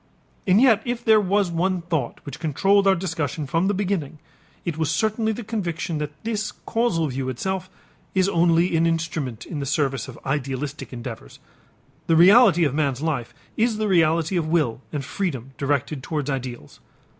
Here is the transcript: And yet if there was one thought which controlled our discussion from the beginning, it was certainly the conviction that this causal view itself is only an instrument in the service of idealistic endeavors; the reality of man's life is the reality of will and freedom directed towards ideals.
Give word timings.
And 0.47 0.59
yet 0.59 0.81
if 0.83 1.05
there 1.05 1.21
was 1.21 1.51
one 1.51 1.83
thought 1.83 2.25
which 2.25 2.39
controlled 2.39 2.87
our 2.87 2.95
discussion 2.95 3.45
from 3.45 3.67
the 3.67 3.73
beginning, 3.75 4.17
it 4.65 4.75
was 4.75 4.89
certainly 4.89 5.31
the 5.31 5.43
conviction 5.43 5.99
that 5.99 6.23
this 6.23 6.53
causal 6.65 7.05
view 7.07 7.29
itself 7.29 7.69
is 8.15 8.27
only 8.27 8.75
an 8.75 8.87
instrument 8.87 9.45
in 9.45 9.59
the 9.59 9.65
service 9.67 10.07
of 10.07 10.17
idealistic 10.25 10.91
endeavors; 10.91 11.37
the 12.07 12.15
reality 12.15 12.63
of 12.63 12.73
man's 12.73 13.03
life 13.03 13.31
is 13.55 13.77
the 13.77 13.87
reality 13.87 14.37
of 14.37 14.47
will 14.47 14.81
and 14.91 15.05
freedom 15.05 15.51
directed 15.59 16.01
towards 16.01 16.31
ideals. 16.31 16.79